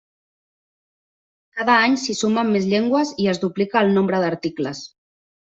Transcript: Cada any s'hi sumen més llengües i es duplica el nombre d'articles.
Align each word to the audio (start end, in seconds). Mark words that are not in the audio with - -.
Cada 1.59 1.75
any 1.89 1.99
s'hi 2.05 2.17
sumen 2.21 2.49
més 2.55 2.67
llengües 2.73 3.13
i 3.27 3.31
es 3.35 3.43
duplica 3.47 3.85
el 3.87 3.97
nombre 3.99 4.23
d'articles. 4.25 4.83